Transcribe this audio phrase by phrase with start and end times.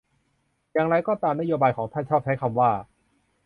[0.73, 2.71] อย่างไรก็ตามนโยบายของท่านชอบใช้คำว่า